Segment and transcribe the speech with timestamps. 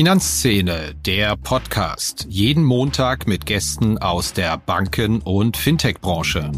[0.00, 2.24] Finanzszene, der Podcast.
[2.30, 6.50] Jeden Montag mit Gästen aus der Banken- und Fintech-Branche.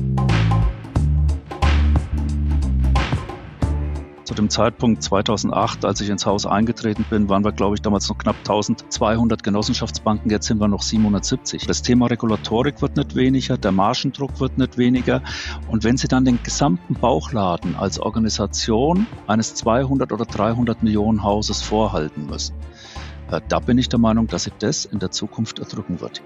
[4.23, 8.09] Zu dem Zeitpunkt 2008, als ich ins Haus eingetreten bin, waren wir, glaube ich, damals
[8.09, 10.31] noch knapp 1200 Genossenschaftsbanken.
[10.31, 11.67] Jetzt sind wir noch 770.
[11.67, 15.21] Das Thema Regulatorik wird nicht weniger, der Margendruck wird nicht weniger.
[15.67, 21.61] Und wenn Sie dann den gesamten Bauchladen als Organisation eines 200 oder 300 Millionen Hauses
[21.61, 22.55] vorhalten müssen,
[23.41, 26.23] da bin ich der Meinung, dass sich das in der Zukunft erdrücken wird.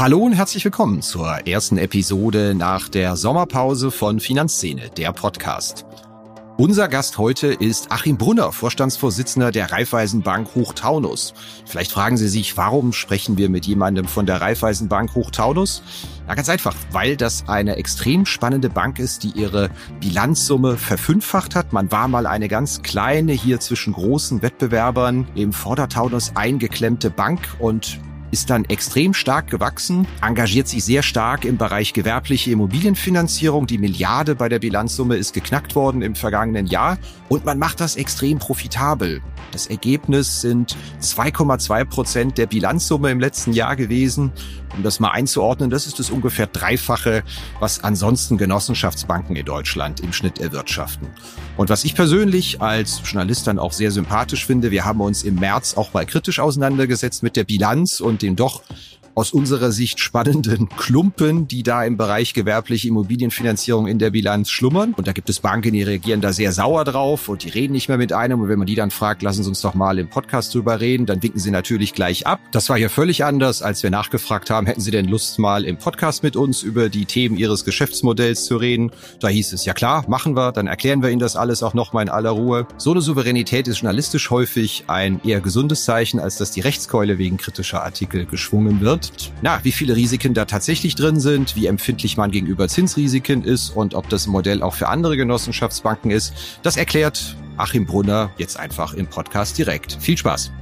[0.00, 5.84] Hallo und herzlich willkommen zur ersten Episode nach der Sommerpause von Finanzszene, der Podcast.
[6.60, 11.32] Unser Gast heute ist Achim Brunner, Vorstandsvorsitzender der Raiffeisenbank Hochtaunus.
[11.64, 15.82] Vielleicht fragen Sie sich, warum sprechen wir mit jemandem von der Raiffeisenbank Hochtaunus?
[16.26, 21.72] Na ganz einfach, weil das eine extrem spannende Bank ist, die ihre Bilanzsumme verfünffacht hat.
[21.72, 27.98] Man war mal eine ganz kleine, hier zwischen großen Wettbewerbern im Vordertaunus eingeklemmte Bank und
[28.30, 33.66] ist dann extrem stark gewachsen, engagiert sich sehr stark im Bereich gewerbliche Immobilienfinanzierung.
[33.66, 37.96] Die Milliarde bei der Bilanzsumme ist geknackt worden im vergangenen Jahr und man macht das
[37.96, 39.20] extrem profitabel.
[39.52, 44.32] Das Ergebnis sind 2,2 Prozent der Bilanzsumme im letzten Jahr gewesen.
[44.76, 47.24] Um das mal einzuordnen, das ist das ungefähr Dreifache,
[47.58, 51.08] was ansonsten Genossenschaftsbanken in Deutschland im Schnitt erwirtschaften.
[51.56, 55.34] Und was ich persönlich als Journalist dann auch sehr sympathisch finde, wir haben uns im
[55.34, 58.62] März auch mal kritisch auseinandergesetzt mit der Bilanz und dem doch
[59.20, 64.94] aus unserer Sicht spannenden Klumpen, die da im Bereich gewerbliche Immobilienfinanzierung in der Bilanz schlummern.
[64.96, 67.88] Und da gibt es Banken, die reagieren da sehr sauer drauf und die reden nicht
[67.88, 68.40] mehr mit einem.
[68.40, 71.04] Und wenn man die dann fragt, lassen Sie uns doch mal im Podcast drüber reden,
[71.04, 72.40] dann winken sie natürlich gleich ab.
[72.50, 75.76] Das war ja völlig anders, als wir nachgefragt haben, hätten Sie denn Lust mal im
[75.76, 78.90] Podcast mit uns über die Themen Ihres Geschäftsmodells zu reden?
[79.20, 82.04] Da hieß es, ja klar, machen wir, dann erklären wir Ihnen das alles auch nochmal
[82.04, 82.66] in aller Ruhe.
[82.78, 87.36] So eine Souveränität ist journalistisch häufig ein eher gesundes Zeichen, als dass die Rechtskeule wegen
[87.36, 92.16] kritischer Artikel geschwungen wird und na, wie viele Risiken da tatsächlich drin sind, wie empfindlich
[92.16, 96.32] man gegenüber Zinsrisiken ist und ob das Modell auch für andere Genossenschaftsbanken ist,
[96.62, 99.96] das erklärt Achim Brunner jetzt einfach im Podcast direkt.
[100.00, 100.52] Viel Spaß!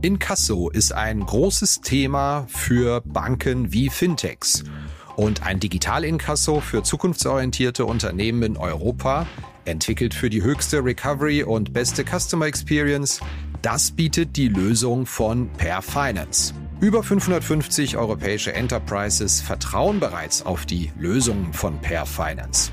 [0.00, 4.64] Inkasso ist ein großes Thema für Banken wie Fintechs
[5.16, 9.26] und ein Digital-Inkasso für zukunftsorientierte Unternehmen in Europa,
[9.64, 13.20] entwickelt für die höchste Recovery und beste Customer Experience.
[13.62, 16.54] Das bietet die Lösung von Per Finance.
[16.80, 22.72] Über 550 europäische Enterprises vertrauen bereits auf die Lösungen von Per Finance.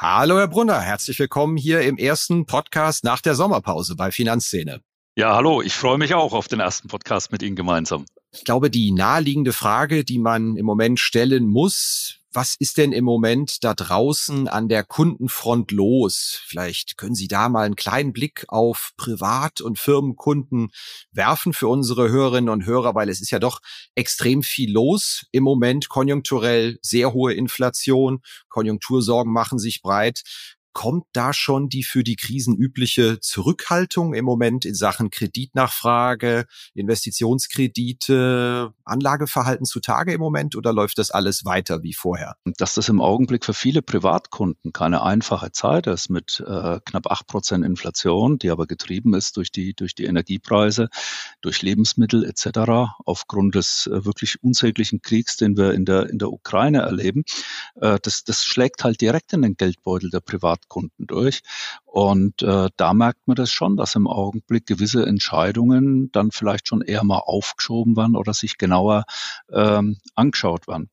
[0.00, 4.80] Hallo Herr Brunner, herzlich willkommen hier im ersten Podcast nach der Sommerpause bei Finanzszene.
[5.16, 8.06] Ja, hallo, ich freue mich auch auf den ersten Podcast mit Ihnen gemeinsam.
[8.30, 13.04] Ich glaube, die naheliegende Frage, die man im Moment stellen muss, was ist denn im
[13.04, 16.40] Moment da draußen an der Kundenfront los?
[16.44, 20.70] Vielleicht können Sie da mal einen kleinen Blick auf Privat- und Firmenkunden
[21.10, 23.60] werfen für unsere Hörerinnen und Hörer, weil es ist ja doch
[23.94, 30.22] extrem viel los im Moment, konjunkturell sehr hohe Inflation, Konjunktursorgen machen sich breit.
[30.78, 38.72] Kommt da schon die für die Krisen übliche Zurückhaltung im Moment in Sachen Kreditnachfrage, Investitionskredite,
[38.84, 42.36] Anlageverhalten zutage im Moment oder läuft das alles weiter wie vorher?
[42.58, 47.26] Dass das im Augenblick für viele Privatkunden keine einfache Zeit ist mit äh, knapp acht
[47.26, 50.90] Prozent Inflation, die aber getrieben ist durch die, durch die Energiepreise,
[51.40, 52.92] durch Lebensmittel etc.
[53.04, 57.24] aufgrund des äh, wirklich unsäglichen Kriegs, den wir in der, in der Ukraine erleben,
[57.80, 61.42] äh, das, das schlägt halt direkt in den Geldbeutel der Privatkunden Kunden durch.
[61.84, 66.82] Und äh, da merkt man das schon, dass im Augenblick gewisse Entscheidungen dann vielleicht schon
[66.82, 69.04] eher mal aufgeschoben werden oder sich genauer
[69.50, 70.90] ähm, angeschaut werden.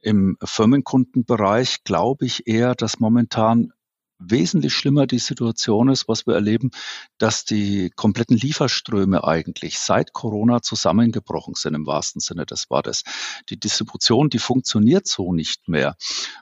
[0.00, 3.72] Im Firmenkundenbereich glaube ich eher, dass momentan
[4.20, 6.70] wesentlich schlimmer die Situation ist, was wir erleben,
[7.18, 13.02] dass die kompletten Lieferströme eigentlich seit Corona zusammengebrochen sind im wahrsten Sinne des Wortes.
[13.48, 15.96] Die Distribution, die funktioniert so nicht mehr.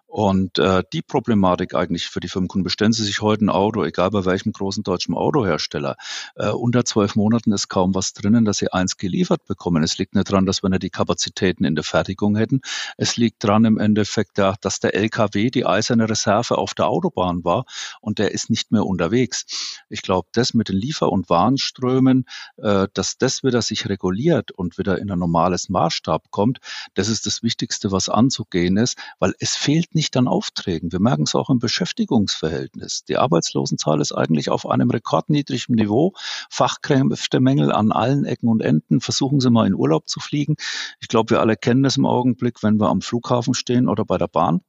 [0.08, 4.08] Und äh, die Problematik eigentlich für die Firmenkunden, bestellen Sie sich heute ein Auto, egal
[4.08, 5.96] bei welchem großen deutschen Autohersteller,
[6.34, 9.82] äh, unter zwölf Monaten ist kaum was drinnen, dass Sie eins geliefert bekommen.
[9.82, 12.62] Es liegt nicht daran, dass wir nicht die Kapazitäten in der Fertigung hätten.
[12.96, 17.44] Es liegt daran im Endeffekt, ja, dass der LKW die eiserne Reserve auf der Autobahn
[17.44, 17.66] war
[18.00, 19.44] und der ist nicht mehr unterwegs.
[19.90, 22.24] Ich glaube, das mit den Liefer- und Warenströmen,
[22.56, 26.60] äh, dass das wieder sich reguliert und wieder in ein normales Maßstab kommt,
[26.94, 30.92] das ist das Wichtigste, was anzugehen ist, weil es fehlt nicht an Aufträgen.
[30.92, 33.02] Wir merken es auch im Beschäftigungsverhältnis.
[33.04, 36.12] Die Arbeitslosenzahl ist eigentlich auf einem rekordniedrigen Niveau.
[36.50, 39.00] Fachkräftemängel an allen Ecken und Enden.
[39.00, 40.54] Versuchen Sie mal in Urlaub zu fliegen.
[41.00, 44.18] Ich glaube, wir alle kennen es im Augenblick, wenn wir am Flughafen stehen oder bei
[44.18, 44.60] der Bahn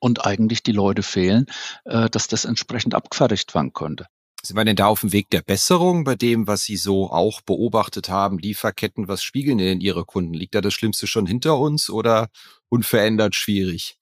[0.00, 1.46] und eigentlich die Leute fehlen,
[1.86, 4.06] äh, dass das entsprechend abgefertigt werden könnte.
[4.44, 7.42] Sind wir denn da auf dem Weg der Besserung bei dem, was Sie so auch
[7.42, 8.38] beobachtet haben?
[8.38, 10.34] Lieferketten, was spiegeln denn Ihre Kunden?
[10.34, 12.28] Liegt da das Schlimmste schon hinter uns oder
[12.68, 13.98] unverändert schwierig?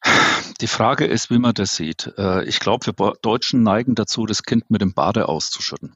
[0.62, 2.14] Die Frage ist, wie man das sieht.
[2.16, 5.92] Äh, ich glaube, wir Deutschen neigen dazu, das Kind mit dem Bade auszuschütten.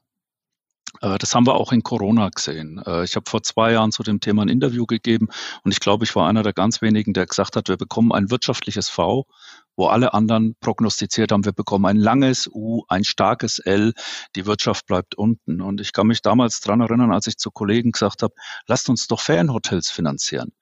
[1.00, 2.82] Äh, das haben wir auch in Corona gesehen.
[2.86, 5.28] Äh, ich habe vor zwei Jahren zu dem Thema ein Interview gegeben
[5.62, 8.30] und ich glaube, ich war einer der ganz wenigen, der gesagt hat, wir bekommen ein
[8.30, 9.26] wirtschaftliches V,
[9.76, 13.94] wo alle anderen prognostiziert haben, wir bekommen ein langes U, ein starkes L,
[14.36, 15.60] die Wirtschaft bleibt unten.
[15.60, 18.34] Und ich kann mich damals dran erinnern, als ich zu Kollegen gesagt habe,
[18.66, 20.52] lasst uns doch Ferienhotels finanzieren.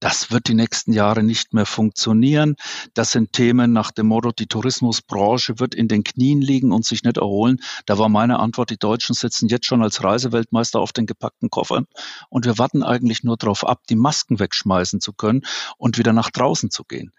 [0.00, 2.56] Das wird die nächsten Jahre nicht mehr funktionieren.
[2.92, 7.02] Das sind Themen nach dem Motto, die Tourismusbranche wird in den Knien liegen und sich
[7.02, 7.62] nicht erholen.
[7.86, 11.86] Da war meine Antwort, die Deutschen sitzen jetzt schon als Reiseweltmeister auf den gepackten Koffern
[12.28, 15.42] und wir warten eigentlich nur darauf ab, die Masken wegschmeißen zu können
[15.78, 17.12] und wieder nach draußen zu gehen.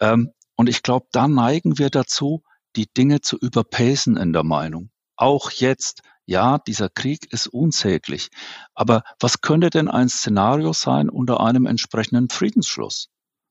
[0.00, 2.42] Ähm, und ich glaube, da neigen wir dazu,
[2.76, 4.90] die Dinge zu überpacen in der Meinung.
[5.16, 8.30] Auch jetzt, ja, dieser Krieg ist unsäglich.
[8.74, 13.08] Aber was könnte denn ein Szenario sein unter einem entsprechenden Friedensschluss?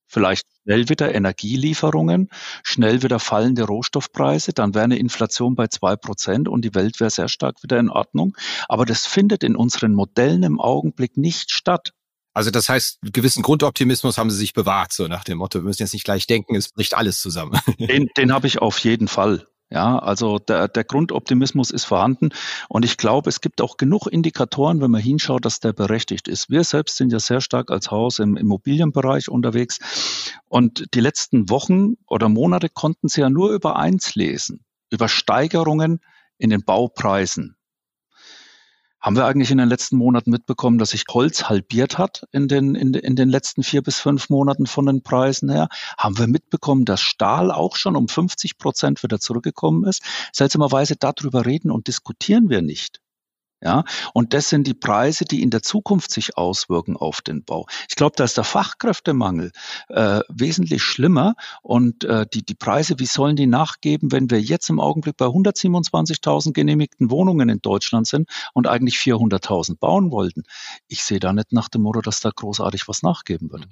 [0.07, 2.29] Vielleicht schnell wieder Energielieferungen,
[2.63, 7.09] schnell wieder fallende Rohstoffpreise, dann wäre eine Inflation bei zwei Prozent und die Welt wäre
[7.09, 8.37] sehr stark wieder in Ordnung.
[8.67, 11.93] Aber das findet in unseren Modellen im Augenblick nicht statt.
[12.33, 15.83] Also das heißt, gewissen Grundoptimismus haben sie sich bewahrt, so nach dem Motto, wir müssen
[15.83, 17.59] jetzt nicht gleich denken, es bricht alles zusammen.
[17.79, 19.47] Den, den habe ich auf jeden Fall.
[19.69, 22.29] Ja, also der, der Grundoptimismus ist vorhanden
[22.69, 26.51] und ich glaube, es gibt auch genug Indikatoren, wenn man hinschaut, dass der berechtigt ist.
[26.51, 29.79] Wir selbst sind ja sehr stark als Haus im Immobilienbereich unterwegs
[30.47, 36.01] und die letzten Wochen oder Monate konnten Sie ja nur über eins lesen, über Steigerungen
[36.37, 37.55] in den Baupreisen.
[39.03, 42.73] Haben wir eigentlich in den letzten Monaten mitbekommen, dass sich Holz halbiert hat in den,
[42.73, 45.67] in, in den letzten vier bis fünf Monaten von den Preisen her?
[45.97, 50.03] Haben wir mitbekommen, dass Stahl auch schon um 50 Prozent wieder zurückgekommen ist?
[50.31, 53.02] Seltsamerweise darüber reden und diskutieren wir nicht.
[53.63, 57.65] Ja, und das sind die Preise, die in der Zukunft sich auswirken auf den Bau.
[57.87, 59.53] Ich glaube, da ist der Fachkräftemangel
[59.87, 64.69] äh, wesentlich schlimmer und äh, die, die Preise, wie sollen die nachgeben, wenn wir jetzt
[64.69, 70.43] im Augenblick bei 127.000 genehmigten Wohnungen in Deutschland sind und eigentlich 400.000 bauen wollten?
[70.89, 73.65] Ich sehe da nicht nach dem Motto, dass da großartig was nachgeben wird.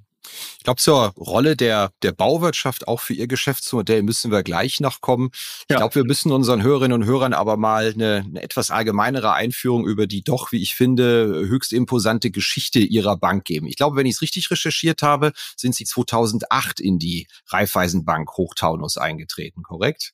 [0.57, 5.01] Ich glaube, zur Rolle der, der Bauwirtschaft auch für Ihr Geschäftsmodell müssen wir gleich noch
[5.01, 5.29] kommen.
[5.33, 5.77] Ich ja.
[5.77, 10.07] glaube, wir müssen unseren Hörerinnen und Hörern aber mal eine, eine etwas allgemeinere Einführung über
[10.07, 13.67] die doch, wie ich finde, höchst imposante Geschichte Ihrer Bank geben.
[13.67, 18.97] Ich glaube, wenn ich es richtig recherchiert habe, sind Sie 2008 in die Raiffeisenbank Hochtaunus
[18.97, 20.13] eingetreten, korrekt?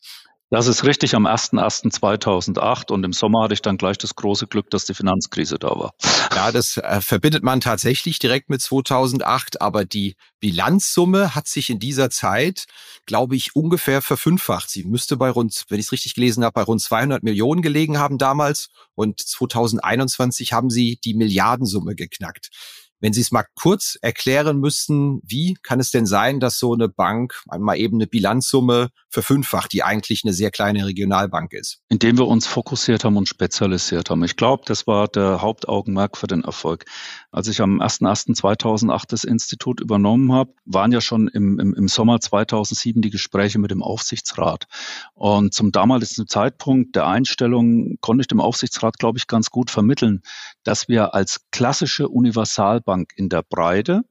[0.49, 4.69] Das ist richtig am 01.01.2008 und im Sommer hatte ich dann gleich das große Glück,
[4.69, 5.93] dass die Finanzkrise da war.
[6.33, 11.79] Ja, das äh, verbindet man tatsächlich direkt mit 2008, aber die Bilanzsumme hat sich in
[11.79, 12.63] dieser Zeit,
[13.05, 14.69] glaube ich, ungefähr verfünffacht.
[14.69, 17.99] Sie müsste bei rund, wenn ich es richtig gelesen habe, bei rund 200 Millionen gelegen
[17.99, 22.51] haben damals und 2021 haben sie die Milliardensumme geknackt.
[22.99, 26.89] Wenn Sie es mal kurz erklären müssten, wie kann es denn sein, dass so eine
[26.89, 31.79] Bank einmal eben eine Bilanzsumme verfünffacht, die eigentlich eine sehr kleine Regionalbank ist?
[31.89, 34.23] Indem wir uns fokussiert haben und spezialisiert haben.
[34.23, 36.85] Ich glaube, das war der Hauptaugenmerk für den Erfolg.
[37.31, 42.19] Als ich am 01.01.2008 das Institut übernommen habe, waren ja schon im, im, im Sommer
[42.19, 44.65] 2007 die Gespräche mit dem Aufsichtsrat.
[45.13, 50.21] Und zum damaligen Zeitpunkt der Einstellung konnte ich dem Aufsichtsrat, glaube ich, ganz gut vermitteln,
[50.63, 54.03] dass wir als klassische Universalbank in der Breite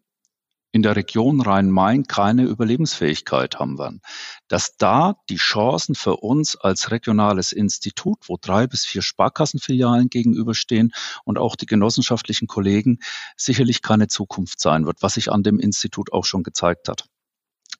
[0.72, 4.02] in der Region Rhein-Main keine Überlebensfähigkeit haben werden.
[4.48, 10.92] Dass da die Chancen für uns als regionales Institut, wo drei bis vier Sparkassenfilialen gegenüberstehen
[11.24, 12.98] und auch die genossenschaftlichen Kollegen
[13.36, 17.06] sicherlich keine Zukunft sein wird, was sich an dem Institut auch schon gezeigt hat.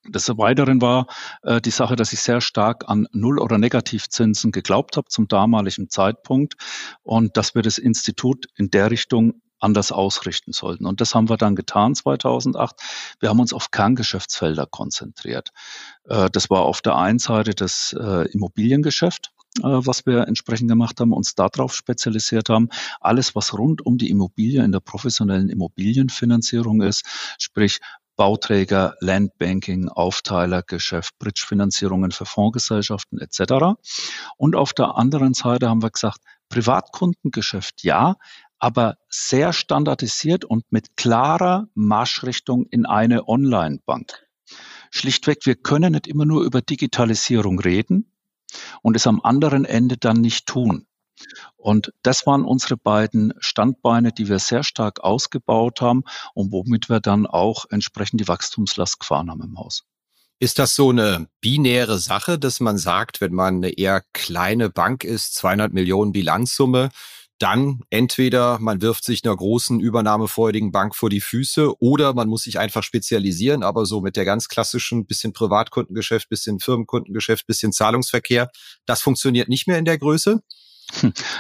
[0.09, 1.07] Des Weiteren war
[1.43, 5.90] äh, die Sache, dass ich sehr stark an Null- oder Negativzinsen geglaubt habe zum damaligen
[5.90, 6.55] Zeitpunkt
[7.02, 10.86] und dass wir das Institut in der Richtung anders ausrichten sollten.
[10.86, 12.76] Und das haben wir dann getan 2008.
[13.20, 15.50] Wir haben uns auf Kerngeschäftsfelder konzentriert.
[16.04, 21.00] Äh, das war auf der einen Seite das äh, Immobiliengeschäft äh, was wir entsprechend gemacht
[21.00, 22.68] haben, uns darauf spezialisiert haben.
[23.00, 27.04] Alles, was rund um die Immobilie in der professionellen Immobilienfinanzierung ist,
[27.38, 27.80] sprich
[28.16, 33.76] Bauträger, Landbanking, Aufteilergeschäft, Bridgefinanzierungen für Fondsgesellschaften etc.
[34.38, 38.16] Und auf der anderen Seite haben wir gesagt, Privatkundengeschäft ja,
[38.58, 44.26] aber sehr standardisiert und mit klarer Marschrichtung in eine Online-Bank.
[44.90, 48.12] Schlichtweg, wir können nicht immer nur über Digitalisierung reden
[48.82, 50.86] und es am anderen Ende dann nicht tun.
[51.56, 57.00] Und das waren unsere beiden Standbeine, die wir sehr stark ausgebaut haben und womit wir
[57.00, 59.84] dann auch entsprechend die Wachstumslast gefahren haben im Haus.
[60.38, 65.02] Ist das so eine binäre Sache, dass man sagt, wenn man eine eher kleine Bank
[65.02, 66.90] ist, 200 Millionen Bilanzsumme,
[67.38, 72.43] dann entweder man wirft sich einer großen übernahmefreudigen Bank vor die Füße oder man muss
[72.43, 78.50] sich einfach spezialisieren, aber so mit der ganz klassischen bisschen Privatkundengeschäft, bisschen Firmenkundengeschäft, bisschen Zahlungsverkehr,
[78.87, 80.40] das funktioniert nicht mehr in der Größe.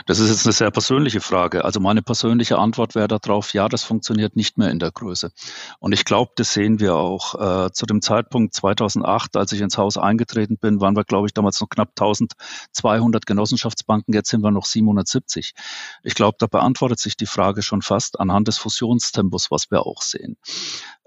[0.06, 1.64] Das ist jetzt eine sehr persönliche Frage.
[1.64, 5.30] Also meine persönliche Antwort wäre darauf, ja, das funktioniert nicht mehr in der Größe.
[5.78, 7.66] Und ich glaube, das sehen wir auch.
[7.66, 11.34] Äh, zu dem Zeitpunkt 2008, als ich ins Haus eingetreten bin, waren wir, glaube ich,
[11.34, 14.14] damals noch knapp 1200 Genossenschaftsbanken.
[14.14, 15.54] Jetzt sind wir noch 770.
[16.02, 20.02] Ich glaube, da beantwortet sich die Frage schon fast anhand des Fusionstempos, was wir auch
[20.02, 20.36] sehen.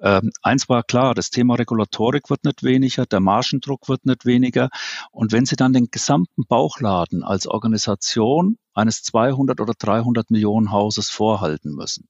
[0.02, 4.70] Ähm, eins war klar, das Thema Regulatorik wird nicht weniger, der Margendruck wird nicht weniger.
[5.12, 11.10] Und wenn Sie dann den gesamten Bauchladen als Organisation eines 200 oder 300 Millionen Hauses
[11.10, 12.08] vorhalten müssen,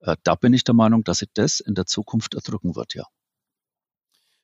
[0.00, 3.04] äh, da bin ich der Meinung, dass Sie das in der Zukunft erdrücken wird, ja.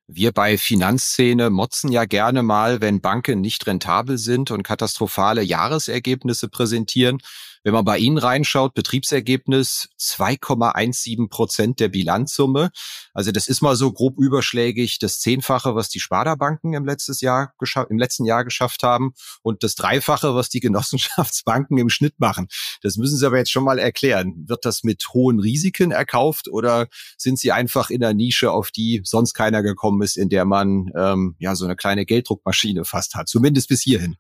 [0.09, 6.49] Wir bei Finanzszene motzen ja gerne mal, wenn Banken nicht rentabel sind und katastrophale Jahresergebnisse
[6.49, 7.19] präsentieren.
[7.65, 12.71] Wenn man bei Ihnen reinschaut, Betriebsergebnis 2,17 Prozent der Bilanzsumme.
[13.15, 18.25] Also das ist mal so grob überschlägig das Zehnfache, was die Sparda-Banken im, im letzten
[18.25, 22.49] Jahr geschafft haben und das Dreifache, was die Genossenschaftsbanken im Schnitt machen.
[22.83, 24.45] Das müssen Sie aber jetzt schon mal erklären.
[24.47, 29.03] Wird das mit hohen Risiken erkauft oder sind Sie einfach in der Nische, auf die
[29.05, 33.29] sonst keiner gekommen ist, in der man ähm, ja so eine kleine Gelddruckmaschine fast hat,
[33.29, 34.17] zumindest bis hierhin?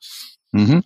[0.52, 0.82] Mhm.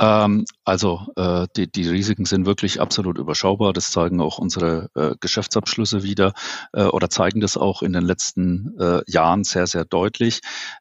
[0.00, 3.74] Ähm, also äh, die, die Risiken sind wirklich absolut überschaubar.
[3.74, 6.32] Das zeigen auch unsere äh, Geschäftsabschlüsse wieder
[6.72, 10.40] äh, oder zeigen das auch in den letzten äh, Jahren sehr, sehr deutlich.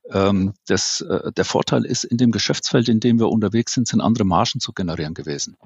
[0.09, 3.99] Ähm, das, äh, der Vorteil ist, in dem Geschäftsfeld, in dem wir unterwegs sind, sind
[3.99, 5.57] andere Margen zu generieren gewesen,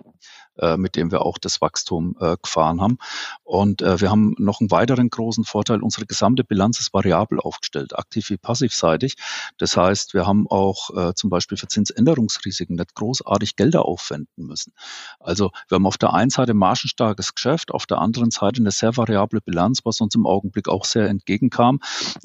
[0.57, 2.97] äh, mit dem wir auch das Wachstum gefahren haben.
[3.43, 5.81] Und wir haben noch einen weiteren großen Vorteil.
[5.81, 9.15] Unsere gesamte Bilanz ist variabel aufgestellt, aktiv wie passivseitig.
[9.57, 14.73] Das heißt, wir haben auch zum Beispiel für Zinsänderungsrisiken nicht großartig großartig Gelder aufwenden müssen.
[15.19, 18.95] Also wir haben auf der einen Seite margenstarkes Geschäft, auf der anderen Seite eine sehr
[18.97, 21.79] variable Bilanz, was uns im Augenblick auch sehr entgegenkam,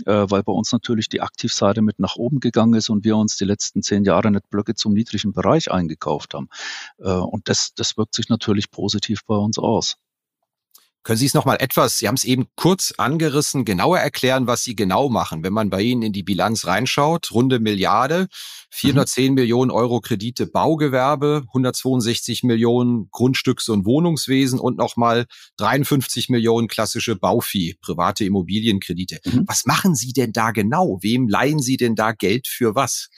[0.07, 3.37] äh, weil bei uns natürlich die Aktivseite mit nach oben gegangen ist und wir uns
[3.37, 6.49] die letzten zehn Jahre nicht Blöcke zum niedrigen Bereich eingekauft haben.
[6.99, 9.97] Äh, und das, das wirkt sich natürlich positiv bei uns aus.
[11.09, 14.63] Können Sie es noch mal etwas, Sie haben es eben kurz angerissen, genauer erklären, was
[14.63, 17.33] Sie genau machen, wenn man bei Ihnen in die Bilanz reinschaut?
[17.33, 18.27] Runde Milliarde,
[18.69, 19.35] 410 mhm.
[19.37, 25.25] Millionen Euro Kredite Baugewerbe, 162 Millionen Grundstücks- und Wohnungswesen und nochmal
[25.57, 29.21] 53 Millionen klassische Bauvieh, private Immobilienkredite.
[29.25, 29.45] Mhm.
[29.47, 30.99] Was machen Sie denn da genau?
[31.01, 33.09] Wem leihen Sie denn da Geld für was?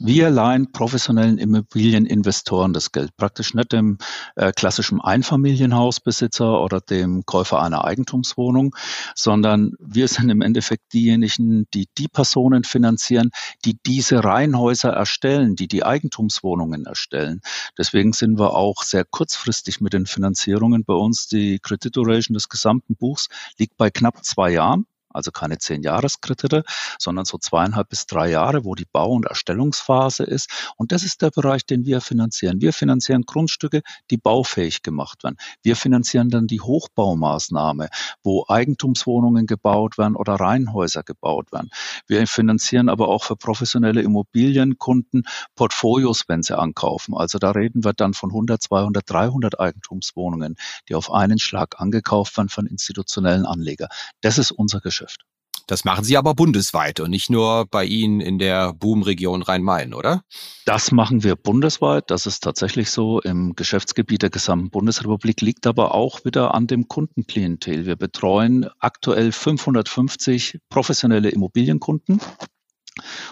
[0.00, 3.98] Wir leihen professionellen Immobilieninvestoren das Geld, praktisch nicht dem
[4.36, 8.76] äh, klassischen Einfamilienhausbesitzer oder dem Käufer einer Eigentumswohnung,
[9.16, 13.30] sondern wir sind im Endeffekt diejenigen, die die Personen finanzieren,
[13.64, 17.40] die diese Reihenhäuser erstellen, die die Eigentumswohnungen erstellen.
[17.76, 21.26] Deswegen sind wir auch sehr kurzfristig mit den Finanzierungen bei uns.
[21.26, 23.26] Die Credit Duration des gesamten Buchs
[23.58, 26.64] liegt bei knapp zwei Jahren also keine zehn Jahreskredite,
[26.98, 30.72] sondern so zweieinhalb bis drei Jahre, wo die Bau- und Erstellungsphase ist.
[30.76, 32.60] Und das ist der Bereich, den wir finanzieren.
[32.60, 35.36] Wir finanzieren Grundstücke, die baufähig gemacht werden.
[35.62, 37.88] Wir finanzieren dann die Hochbaumaßnahme,
[38.22, 41.70] wo Eigentumswohnungen gebaut werden oder Reihenhäuser gebaut werden.
[42.06, 45.24] Wir finanzieren aber auch für professionelle Immobilienkunden
[45.54, 47.14] Portfolios, wenn sie ankaufen.
[47.14, 50.56] Also da reden wir dann von 100, 200, 300 Eigentumswohnungen,
[50.88, 53.88] die auf einen Schlag angekauft werden von institutionellen Anlegern.
[54.20, 54.97] Das ist unser Geschäft.
[54.98, 55.24] Kreditgeschäft.
[55.66, 60.22] Das machen Sie aber bundesweit und nicht nur bei Ihnen in der Boomregion Rhein-Main, oder?
[60.64, 62.10] Das machen wir bundesweit.
[62.10, 66.88] Das ist tatsächlich so im Geschäftsgebiet der gesamten Bundesrepublik, liegt aber auch wieder an dem
[66.88, 67.84] Kundenklientel.
[67.84, 72.18] Wir betreuen aktuell 550 professionelle Immobilienkunden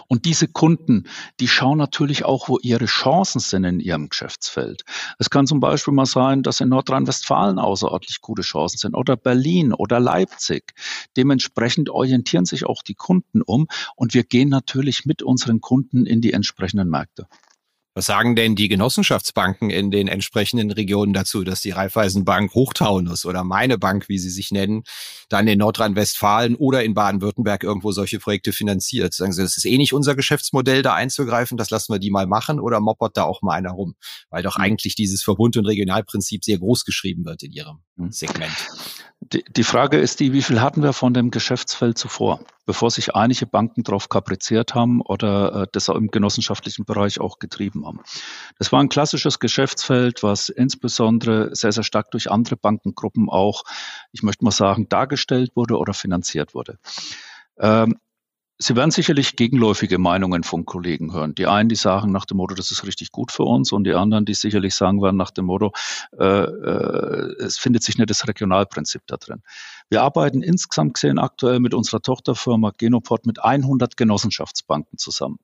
[0.09, 1.05] und diese Kunden,
[1.41, 4.85] die schauen natürlich auch, wo ihre Chancen sind in ihrem Geschäftsfeld.
[5.19, 9.73] Es kann zum Beispiel mal sein, dass in Nordrhein-Westfalen außerordentlich gute Chancen sind oder Berlin
[9.73, 10.75] oder Leipzig.
[11.17, 16.21] Dementsprechend orientieren sich auch die Kunden um und wir gehen natürlich mit unseren Kunden in
[16.21, 17.27] die entsprechenden Märkte.
[17.97, 23.43] Was sagen denn die Genossenschaftsbanken in den entsprechenden Regionen dazu, dass die Raiffeisenbank Hochtaunus oder
[23.43, 24.83] meine Bank, wie sie sich nennen,
[25.31, 29.15] dann in Nordrhein-Westfalen oder in Baden-Württemberg irgendwo solche Projekte finanziert?
[29.15, 32.27] Sagen Sie, das ist eh nicht unser Geschäftsmodell, da einzugreifen, das lassen wir die mal
[32.27, 33.95] machen oder moppert da auch mal einer rum?
[34.29, 34.65] Weil doch hm.
[34.65, 38.13] eigentlich dieses Verbund- und Regionalprinzip sehr groß geschrieben wird in Ihrem hm.
[38.13, 38.53] Segment.
[39.21, 43.15] Die, die Frage ist die, wie viel hatten wir von dem Geschäftsfeld zuvor, bevor sich
[43.15, 48.01] einige Banken darauf kapriziert haben oder äh, das auch im genossenschaftlichen Bereich auch getrieben haben.
[48.59, 53.65] Das war ein klassisches Geschäftsfeld, was insbesondere sehr, sehr stark durch andere Bankengruppen auch,
[54.13, 56.79] ich möchte mal sagen, dargestellt wurde oder finanziert wurde.
[57.59, 57.97] Ähm,
[58.59, 61.35] Sie werden sicherlich gegenläufige Meinungen von Kollegen hören.
[61.35, 63.93] Die einen, die sagen nach dem Motto, das ist richtig gut für uns, und die
[63.93, 65.73] anderen, die sicherlich sagen werden nach dem Motto,
[66.19, 69.43] äh, äh, es findet sich nicht das Regionalprinzip da drin.
[69.91, 75.39] Wir arbeiten insgesamt gesehen aktuell mit unserer Tochterfirma Genoport mit 100 Genossenschaftsbanken zusammen.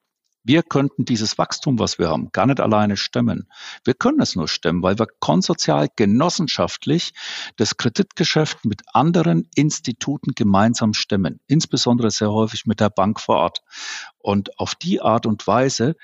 [0.44, 3.48] Wir könnten dieses Wachstum, was wir haben, gar nicht alleine stemmen.
[3.84, 7.12] Wir können es nur stemmen, weil wir konsozial, genossenschaftlich
[7.56, 13.62] das Kreditgeschäft mit anderen Instituten gemeinsam stemmen, insbesondere sehr häufig mit der Bank vor Ort.
[14.18, 15.94] Und auf die Art und Weise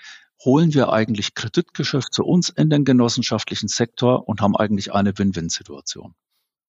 [0.45, 6.15] holen wir eigentlich Kreditgeschäft zu uns in den genossenschaftlichen Sektor und haben eigentlich eine Win-Win-Situation.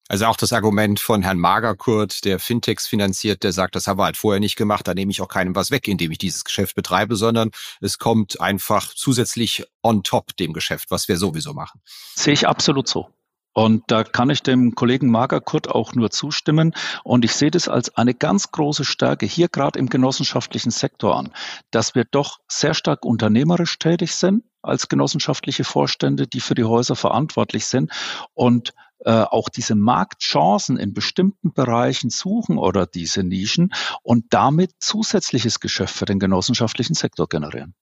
[0.09, 4.05] Also auch das Argument von Herrn Magerkurt, der Fintechs finanziert, der sagt, das haben wir
[4.05, 6.75] halt vorher nicht gemacht, da nehme ich auch keinem was weg, indem ich dieses Geschäft
[6.75, 11.79] betreibe, sondern es kommt einfach zusätzlich on top dem Geschäft, was wir sowieso machen.
[12.15, 13.07] Sehe ich absolut so.
[13.53, 16.73] Und da kann ich dem Kollegen Magerkurt auch nur zustimmen.
[17.03, 21.33] Und ich sehe das als eine ganz große Stärke hier gerade im genossenschaftlichen Sektor an,
[21.69, 26.95] dass wir doch sehr stark unternehmerisch tätig sind als genossenschaftliche Vorstände, die für die Häuser
[26.95, 27.91] verantwortlich sind
[28.33, 28.73] und
[29.05, 35.95] äh, auch diese Marktchancen in bestimmten Bereichen suchen oder diese Nischen und damit zusätzliches Geschäft
[35.95, 37.75] für den genossenschaftlichen Sektor generieren.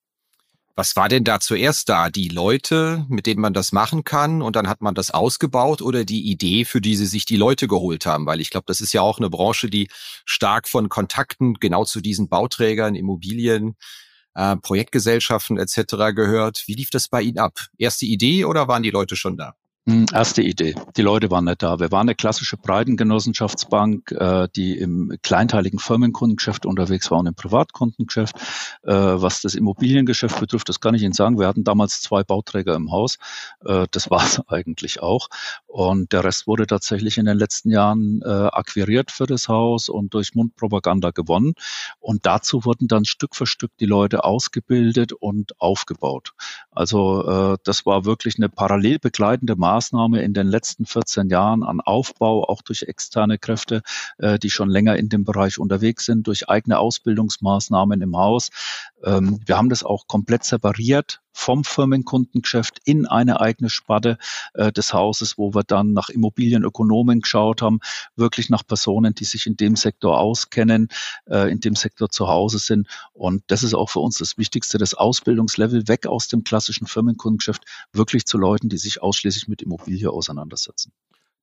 [0.75, 2.11] Was war denn da zuerst da?
[2.11, 6.05] Die Leute, mit denen man das machen kann und dann hat man das ausgebaut oder
[6.05, 8.27] die Idee, für die sie sich die Leute geholt haben?
[8.27, 9.89] Weil ich glaube, das ist ja auch eine Branche, die
[10.23, 13.75] stark von Kontakten genau zu diesen Bauträgern, Immobilien,
[14.35, 16.13] äh, Projektgesellschaften etc.
[16.13, 16.61] gehört.
[16.67, 17.57] Wie lief das bei Ihnen ab?
[17.79, 19.55] Erste Idee oder waren die Leute schon da?
[19.87, 20.75] Hm, erste Idee.
[20.97, 21.79] Die Leute waren nicht da.
[21.79, 28.35] Wir waren eine klassische Breitengenossenschaftsbank, äh, die im kleinteiligen Firmenkundengeschäft unterwegs war und im Privatkundengeschäft.
[28.83, 31.39] Äh, was das Immobiliengeschäft betrifft, das kann ich Ihnen sagen.
[31.39, 33.17] Wir hatten damals zwei Bauträger im Haus.
[33.63, 35.29] Äh, das war es eigentlich auch.
[35.67, 40.33] Und der Rest wurde tatsächlich in den letzten Jahren akquiriert für das Haus und durch
[40.33, 41.53] Mundpropaganda gewonnen.
[41.99, 46.33] Und dazu wurden dann Stück für Stück die Leute ausgebildet und aufgebaut.
[46.71, 51.81] Also das war wirklich eine parallel begleitende Maßnahme Maßnahme in den letzten 14 Jahren an
[51.81, 53.83] Aufbau, auch durch externe Kräfte,
[54.17, 58.49] äh, die schon länger in dem Bereich unterwegs sind, durch eigene Ausbildungsmaßnahmen im Haus.
[59.03, 64.17] Ähm, wir haben das auch komplett separiert vom Firmenkundengeschäft in eine eigene Sparte
[64.55, 67.79] äh, des Hauses, wo wir dann nach Immobilienökonomen geschaut haben,
[68.15, 70.87] wirklich nach Personen, die sich in dem Sektor auskennen,
[71.29, 72.87] äh, in dem Sektor zu Hause sind.
[73.13, 77.63] Und das ist auch für uns das Wichtigste, das Ausbildungslevel weg aus dem klassischen Firmenkundengeschäft,
[77.93, 80.91] wirklich zu Leuten, die sich ausschließlich mit Immobilie auseinandersetzen.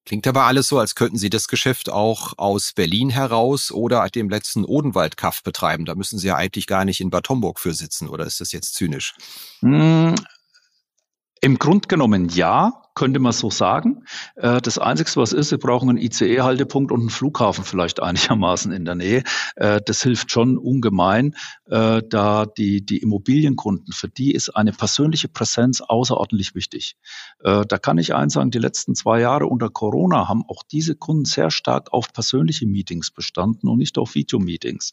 [0.07, 4.29] Klingt aber alles so, als könnten Sie das Geschäft auch aus Berlin heraus oder dem
[4.29, 5.87] letzten Odenwaldkaff betreiben.
[5.87, 8.53] Da müssen Sie ja eigentlich gar nicht in Bad Homburg für sitzen, oder ist das
[8.53, 9.15] jetzt zynisch?
[9.61, 10.15] Hm,
[11.41, 14.05] Im Grund genommen ja könnte man so sagen.
[14.37, 18.85] Äh, das Einzige, was ist, wir brauchen einen ICE-Haltepunkt und einen Flughafen vielleicht einigermaßen in
[18.85, 19.25] der Nähe.
[19.57, 21.35] Äh, das hilft schon ungemein,
[21.67, 26.97] äh, da die, die Immobilienkunden, für die ist eine persönliche Präsenz außerordentlich wichtig.
[27.43, 31.25] Da kann ich eins sagen, die letzten zwei Jahre unter Corona haben auch diese Kunden
[31.25, 34.93] sehr stark auf persönliche Meetings bestanden und nicht auf Videomeetings.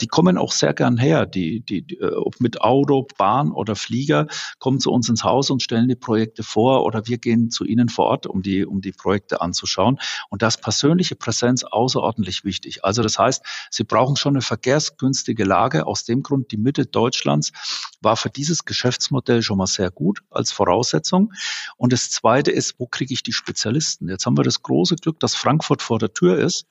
[0.00, 4.26] Die kommen auch sehr gern her, die, die, ob mit Auto, Bahn oder Flieger,
[4.58, 7.88] kommen zu uns ins Haus und stellen die Projekte vor oder wir gehen zu Ihnen
[7.88, 9.98] vor Ort, um die, um die Projekte anzuschauen.
[10.28, 12.84] Und das persönliche Präsenz außerordentlich wichtig.
[12.84, 15.86] Also das heißt, Sie brauchen schon eine verkehrsgünstige Lage.
[15.86, 17.52] Aus dem Grund, die Mitte Deutschlands
[18.00, 21.32] war für dieses Geschäftsmodell schon mal sehr gut als Voraussetzung.
[21.76, 24.08] Und das Zweite ist, wo kriege ich die Spezialisten?
[24.08, 26.66] Jetzt haben wir das große Glück, dass Frankfurt vor der Tür ist.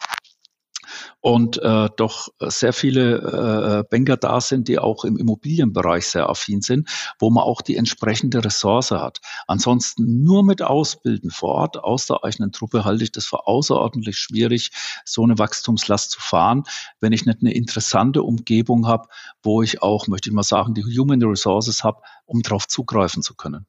[1.22, 6.62] Und äh, doch sehr viele äh, Banker da sind, die auch im Immobilienbereich sehr affin
[6.62, 9.20] sind, wo man auch die entsprechende Ressource hat.
[9.48, 14.18] Ansonsten nur mit Ausbilden vor Ort aus der eigenen Truppe halte ich das für außerordentlich
[14.18, 14.72] schwierig,
[15.06, 16.64] so eine Wachstumslast zu fahren,
[17.00, 19.08] wenn ich nicht eine interessante Umgebung habe,
[19.44, 23.36] wo ich auch, möchte ich mal sagen, die Human Resources habe, um darauf zugreifen zu
[23.36, 23.66] können.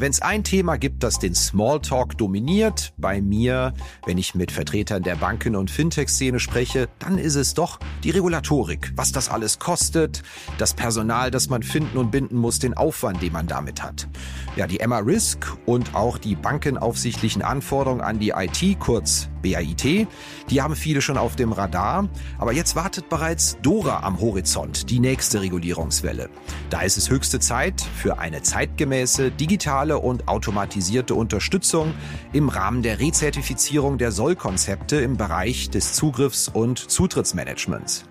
[0.00, 3.74] Wenn es ein Thema gibt, das den Smalltalk dominiert, bei mir,
[4.06, 8.94] wenn ich mit Vertretern der Banken- und Fintech-Szene spreche, dann ist es doch die Regulatorik.
[8.96, 10.22] Was das alles kostet,
[10.56, 14.08] das Personal, das man finden und binden muss, den Aufwand, den man damit hat.
[14.56, 20.06] Ja, die Emma Risk und auch die bankenaufsichtlichen Anforderungen an die IT, kurz BAIT,
[20.50, 22.08] die haben viele schon auf dem Radar.
[22.38, 26.30] Aber jetzt wartet bereits Dora am Horizont, die nächste Regulierungswelle.
[26.70, 31.94] Da ist es höchste Zeit für eine zeitgemäße, digitale und automatisierte Unterstützung
[32.32, 38.04] im Rahmen der Rezertifizierung der Sollkonzepte im Bereich des Zugriffs- und Zutrittsmanagements.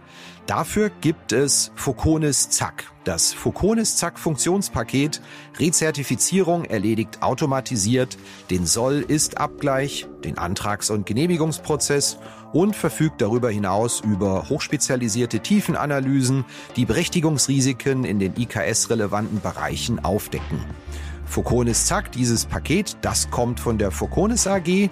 [0.50, 2.92] Dafür gibt es Foconis Zack.
[3.04, 5.22] Das Foconis Zack Funktionspaket
[5.60, 8.18] Rezertifizierung erledigt automatisiert
[8.50, 12.18] den Soll-Ist-Abgleich, den Antrags- und Genehmigungsprozess
[12.52, 20.66] und verfügt darüber hinaus über hochspezialisierte Tiefenanalysen, die Berechtigungsrisiken in den IKS-relevanten Bereichen aufdecken.
[21.30, 24.90] Foconis Zack, dieses Paket, das kommt von der Foconis AG.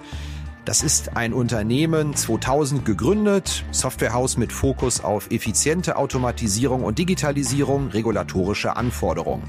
[0.64, 8.76] Das ist ein Unternehmen 2000 gegründet, Softwarehaus mit Fokus auf effiziente Automatisierung und Digitalisierung regulatorischer
[8.76, 9.42] Anforderungen.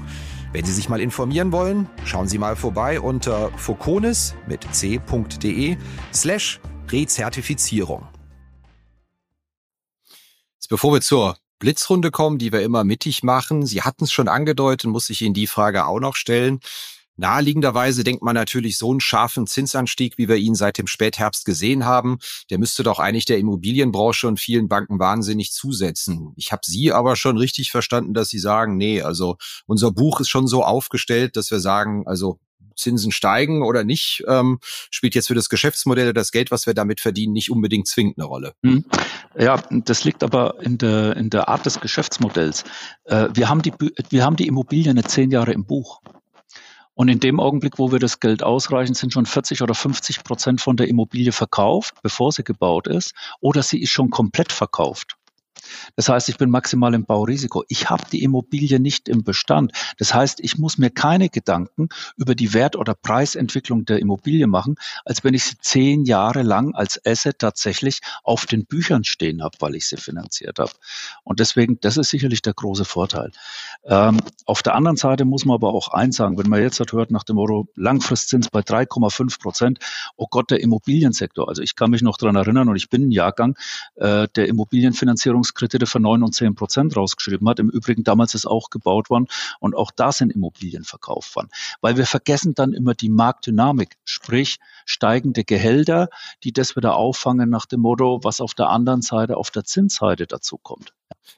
[0.52, 5.76] Wenn Sie sich mal informieren wollen, schauen Sie mal vorbei unter foconis mit c.de
[6.12, 8.08] slash Rezertifizierung.
[10.68, 14.90] Bevor wir zur Blitzrunde kommen, die wir immer mittig machen, Sie hatten es schon angedeutet,
[14.90, 16.58] muss ich Ihnen die Frage auch noch stellen.
[17.16, 21.84] Naheliegenderweise denkt man natürlich, so einen scharfen Zinsanstieg, wie wir ihn seit dem Spätherbst gesehen
[21.84, 22.18] haben,
[22.48, 26.32] der müsste doch eigentlich der Immobilienbranche und vielen Banken wahnsinnig zusetzen.
[26.36, 30.30] Ich habe Sie aber schon richtig verstanden, dass Sie sagen, nee, also unser Buch ist
[30.30, 32.40] schon so aufgestellt, dass wir sagen, also
[32.80, 34.58] Zinsen steigen oder nicht, ähm,
[34.90, 38.26] spielt jetzt für das Geschäftsmodell das Geld, was wir damit verdienen, nicht unbedingt zwingend eine
[38.26, 38.54] Rolle.
[38.64, 38.84] Hm.
[39.38, 42.64] Ja, das liegt aber in der, in der Art des Geschäftsmodells.
[43.04, 43.72] Äh, wir, haben die,
[44.08, 46.00] wir haben die Immobilien jetzt zehn Jahre im Buch.
[46.94, 50.60] Und in dem Augenblick, wo wir das Geld ausreichen, sind schon 40 oder 50 Prozent
[50.60, 55.16] von der Immobilie verkauft, bevor sie gebaut ist, oder sie ist schon komplett verkauft.
[55.96, 57.64] Das heißt, ich bin maximal im Baurisiko.
[57.68, 59.72] Ich habe die Immobilie nicht im Bestand.
[59.98, 64.76] Das heißt, ich muss mir keine Gedanken über die Wert- oder Preisentwicklung der Immobilie machen,
[65.04, 69.56] als wenn ich sie zehn Jahre lang als Asset tatsächlich auf den Büchern stehen habe,
[69.60, 70.72] weil ich sie finanziert habe.
[71.24, 73.30] Und deswegen, das ist sicherlich der große Vorteil.
[73.84, 77.10] Ähm, auf der anderen Seite muss man aber auch eins sagen, wenn man jetzt hört
[77.10, 79.78] nach dem Euro Langfristzins bei 3,5 Prozent,
[80.16, 81.48] oh Gott, der Immobiliensektor.
[81.48, 83.56] Also ich kann mich noch dran erinnern und ich bin ein Jahrgang
[83.96, 87.58] äh, der Immobilienfinanzierungs Kredite für neun und zehn Prozent rausgeschrieben hat.
[87.58, 89.26] Im Übrigen damals ist auch gebaut worden
[89.58, 91.48] und auch da sind Immobilien verkauft worden.
[91.80, 96.08] Weil wir vergessen dann immer die Marktdynamik, sprich steigende Gehälter,
[96.44, 100.26] die das wieder auffangen nach dem Motto, was auf der anderen Seite, auf der Zinsseite
[100.26, 100.92] dazu kommt.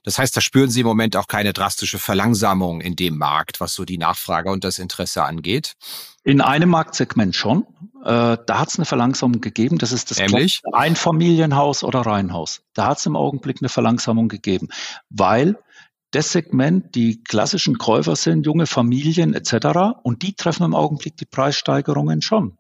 [0.05, 3.75] Das heißt, da spüren Sie im Moment auch keine drastische Verlangsamung in dem Markt, was
[3.75, 5.75] so die Nachfrage und das Interesse angeht?
[6.25, 7.67] In einem Marktsegment schon.
[8.05, 9.79] Äh, da hat es eine Verlangsamung gegeben.
[9.79, 10.19] Das ist das
[10.73, 12.63] Einfamilienhaus oder Reihenhaus.
[12.75, 14.69] Da hat es im Augenblick eine Verlangsamung gegeben,
[15.09, 15.57] weil
[16.13, 19.99] das Segment die klassischen Käufer sind, junge Familien etc.
[20.03, 22.59] Und die treffen im Augenblick die Preissteigerungen schon.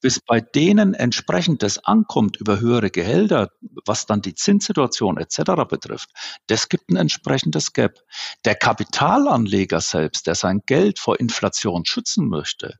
[0.00, 3.50] Bis bei denen entsprechend das ankommt über höhere Gehälter,
[3.84, 5.66] was dann die Zinssituation etc.
[5.68, 6.08] betrifft,
[6.46, 8.00] das gibt ein entsprechendes Gap.
[8.46, 12.78] Der Kapitalanleger selbst, der sein Geld vor Inflation schützen möchte,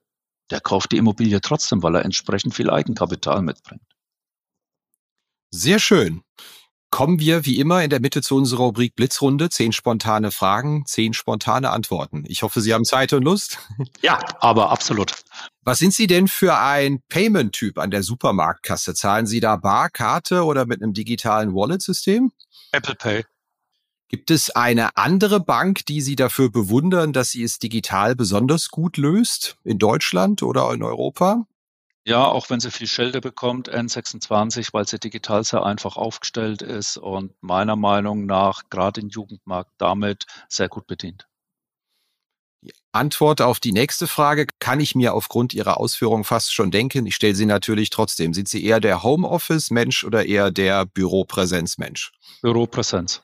[0.51, 3.83] der kauft die Immobilie trotzdem, weil er entsprechend viel Eigenkapital mitbringt.
[5.51, 6.23] Sehr schön.
[6.95, 9.51] Kommen wir wie immer in der Mitte zu unserer Rubrik Blitzrunde.
[9.51, 12.23] Zehn spontane Fragen, zehn spontane Antworten.
[12.29, 13.59] Ich hoffe, Sie haben Zeit und Lust.
[14.01, 15.13] Ja, aber absolut.
[15.63, 18.95] Was sind Sie denn für ein Payment-Typ an der Supermarktkasse?
[18.95, 22.31] Zahlen Sie da Bar, Karte oder mit einem digitalen Wallet-System?
[22.71, 23.25] Apple Pay.
[24.07, 28.99] Gibt es eine andere Bank, die Sie dafür bewundern, dass sie es digital besonders gut
[28.99, 29.57] löst?
[29.65, 31.45] In Deutschland oder in Europa?
[32.07, 36.99] Ja, auch wenn sie viel Schilder bekommt, N26, weil sie digital sehr einfach aufgestellt ist
[36.99, 41.27] und meiner Meinung nach gerade im Jugendmarkt damit sehr gut bedient.
[42.61, 47.07] Die Antwort auf die nächste Frage kann ich mir aufgrund Ihrer Ausführungen fast schon denken.
[47.07, 48.35] Ich stelle sie natürlich trotzdem.
[48.35, 52.13] Sind Sie eher der Homeoffice-Mensch oder eher der Büropräsenz-Mensch?
[52.43, 53.23] Büropräsenz.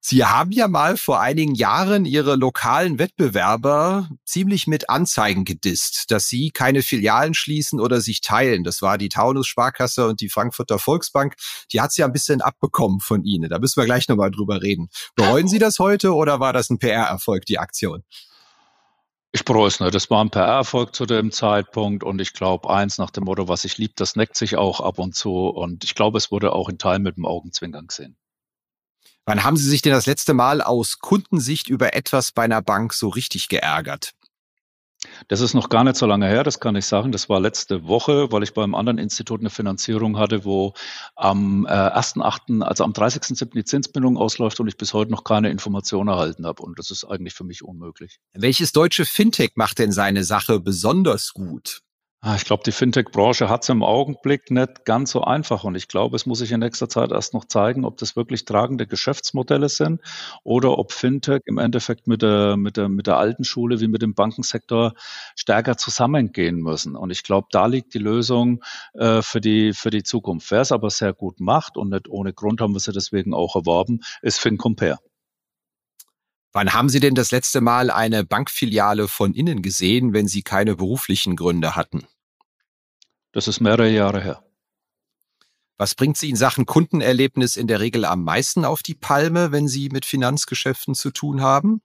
[0.00, 6.28] Sie haben ja mal vor einigen Jahren Ihre lokalen Wettbewerber ziemlich mit Anzeigen gedisst, dass
[6.28, 8.62] sie keine Filialen schließen oder sich teilen.
[8.62, 11.34] Das war die Taunus Sparkasse und die Frankfurter Volksbank.
[11.72, 13.50] Die hat sie ja ein bisschen abbekommen von Ihnen.
[13.50, 14.88] Da müssen wir gleich nochmal drüber reden.
[15.16, 18.04] Bereuen Sie das heute oder war das ein PR-Erfolg, die Aktion?
[19.32, 19.94] Ich bereue es nicht.
[19.94, 23.64] Das war ein PR-Erfolg zu dem Zeitpunkt und ich glaube, eins nach dem Motto, was
[23.64, 26.68] ich lieb, das neckt sich auch ab und zu und ich glaube, es wurde auch
[26.68, 28.16] in Teilen mit dem Augenzwinkern gesehen.
[29.28, 32.94] Wann haben Sie sich denn das letzte Mal aus Kundensicht über etwas bei einer Bank
[32.94, 34.14] so richtig geärgert?
[35.28, 37.12] Das ist noch gar nicht so lange her, das kann ich sagen.
[37.12, 40.72] Das war letzte Woche, weil ich beim anderen Institut eine Finanzierung hatte, wo
[41.14, 43.52] am äh, 1.8., also am 30.7.
[43.52, 46.62] die Zinsbindung ausläuft und ich bis heute noch keine Information erhalten habe.
[46.62, 48.20] Und das ist eigentlich für mich unmöglich.
[48.32, 51.82] Welches deutsche Fintech macht denn seine Sache besonders gut?
[52.20, 55.86] Ah, ich glaube, die Fintech-Branche hat es im Augenblick nicht ganz so einfach und ich
[55.86, 59.68] glaube, es muss sich in nächster Zeit erst noch zeigen, ob das wirklich tragende Geschäftsmodelle
[59.68, 60.00] sind
[60.42, 64.02] oder ob Fintech im Endeffekt mit der, mit der, mit der alten Schule wie mit
[64.02, 64.94] dem Bankensektor
[65.36, 66.96] stärker zusammengehen müssen.
[66.96, 70.50] Und ich glaube, da liegt die Lösung äh, für, die, für die Zukunft.
[70.50, 73.54] Wer es aber sehr gut macht und nicht ohne Grund haben wir sie deswegen auch
[73.54, 74.98] erworben, ist FinCompare.
[76.58, 80.74] Wann haben Sie denn das letzte Mal eine Bankfiliale von innen gesehen, wenn Sie keine
[80.74, 82.04] beruflichen Gründe hatten?
[83.30, 84.42] Das ist mehrere Jahre her.
[85.76, 89.68] Was bringt Sie in Sachen Kundenerlebnis in der Regel am meisten auf die Palme, wenn
[89.68, 91.80] Sie mit Finanzgeschäften zu tun haben?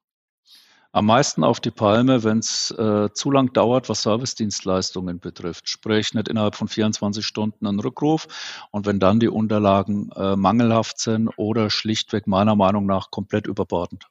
[0.91, 5.69] Am meisten auf die Palme, wenn es äh, zu lang dauert, was Servicedienstleistungen betrifft.
[5.69, 8.27] Sprich, nicht innerhalb von 24 Stunden ein Rückruf.
[8.71, 14.07] Und wenn dann die Unterlagen äh, mangelhaft sind oder schlichtweg meiner Meinung nach komplett überbordend.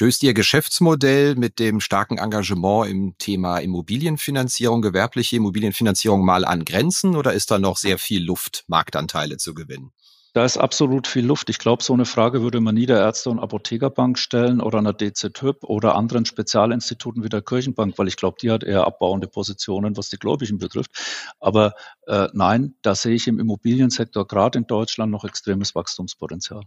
[0.00, 7.16] Stößt Ihr Geschäftsmodell mit dem starken Engagement im Thema Immobilienfinanzierung, gewerbliche Immobilienfinanzierung mal an Grenzen
[7.16, 9.92] oder ist da noch sehr viel Luft, Marktanteile zu gewinnen?
[10.32, 11.50] Da ist absolut viel Luft.
[11.50, 14.94] Ich glaube, so eine Frage würde man nie der Ärzte- und Apothekerbank stellen oder einer
[14.94, 19.98] DZ-Typ oder anderen Spezialinstituten wie der Kirchenbank, weil ich glaube, die hat eher abbauende Positionen,
[19.98, 20.92] was die Gläubigen betrifft.
[21.40, 21.74] Aber
[22.06, 26.62] äh, nein, da sehe ich im Immobiliensektor gerade in Deutschland noch extremes Wachstumspotenzial.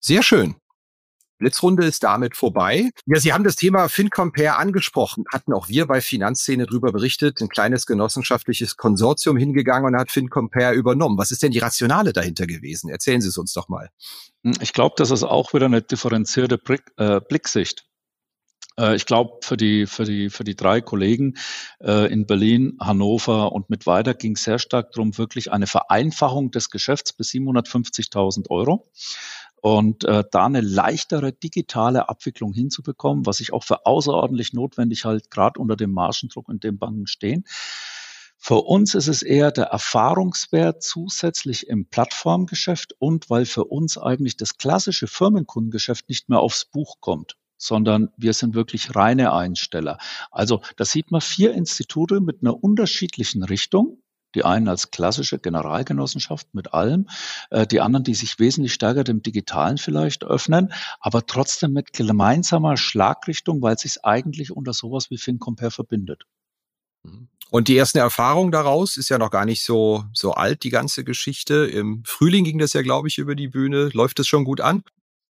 [0.00, 0.56] Sehr schön.
[1.38, 2.90] Blitzrunde ist damit vorbei.
[3.06, 5.24] Ja, Sie haben das Thema FinCompare angesprochen.
[5.32, 7.40] Hatten auch wir bei Finanzszene darüber berichtet.
[7.40, 11.18] Ein kleines genossenschaftliches Konsortium hingegangen und hat FinCompare übernommen.
[11.18, 12.90] Was ist denn die Rationale dahinter gewesen?
[12.90, 13.90] Erzählen Sie es uns doch mal.
[14.44, 17.84] Hm, ich glaube, das ist auch wieder eine differenzierte Blick, äh, Blicksicht.
[18.78, 21.34] Äh, ich glaube, für die, für, die, für die drei Kollegen
[21.80, 26.50] äh, in Berlin, Hannover und mit weiter ging es sehr stark darum, wirklich eine Vereinfachung
[26.50, 28.86] des Geschäfts bis 750.000 Euro
[29.64, 35.30] und äh, da eine leichtere digitale Abwicklung hinzubekommen, was ich auch für außerordentlich notwendig halt,
[35.30, 37.44] gerade unter dem Margendruck, in dem Banken stehen.
[38.36, 44.36] Für uns ist es eher der Erfahrungswert zusätzlich im Plattformgeschäft und weil für uns eigentlich
[44.36, 49.96] das klassische Firmenkundengeschäft nicht mehr aufs Buch kommt sondern wir sind wirklich reine Einsteller.
[50.30, 54.02] Also da sieht man vier Institute mit einer unterschiedlichen Richtung,
[54.34, 57.08] die einen als klassische Generalgenossenschaft mit allem,
[57.50, 62.76] äh, die anderen, die sich wesentlich stärker dem Digitalen vielleicht öffnen, aber trotzdem mit gemeinsamer
[62.76, 66.24] Schlagrichtung, weil sich es eigentlich unter sowas wie FinCompare verbindet.
[67.02, 67.28] Mhm.
[67.50, 71.04] Und die ersten Erfahrungen daraus ist ja noch gar nicht so, so alt, die ganze
[71.04, 71.66] Geschichte.
[71.66, 73.90] Im Frühling ging das ja, glaube ich, über die Bühne.
[73.92, 74.82] Läuft es schon gut an?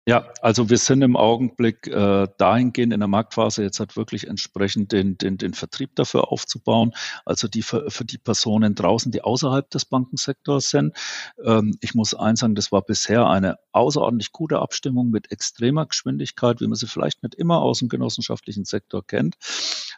[0.09, 4.93] Ja, also wir sind im Augenblick äh, dahingehend in der Marktphase jetzt halt wirklich entsprechend
[4.93, 6.93] den, den, den Vertrieb dafür aufzubauen,
[7.25, 10.97] also die für, für die Personen draußen, die außerhalb des Bankensektors sind.
[11.45, 16.61] Ähm, ich muss eins sagen, das war bisher eine außerordentlich gute Abstimmung mit extremer Geschwindigkeit,
[16.61, 19.35] wie man sie vielleicht nicht immer aus dem genossenschaftlichen Sektor kennt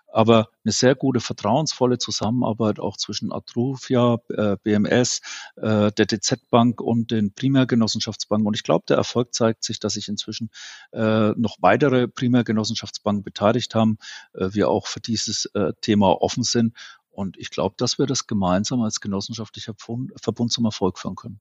[0.08, 5.20] aber eine sehr gute, vertrauensvolle Zusammenarbeit auch zwischen Atrufia, äh, BMS,
[5.56, 8.46] äh, der DZ Bank und den Primärgenossenschaftsbanken.
[8.46, 10.50] Und ich glaube, der Erfolg zeigt sich, dass sich inzwischen
[10.92, 13.98] äh, noch weitere Primärgenossenschaftsbanken beteiligt haben,
[14.32, 16.74] wir auch für dieses Thema offen sind.
[17.10, 21.40] Und ich glaube, dass wir das gemeinsam als genossenschaftlicher Verbund zum Erfolg führen können.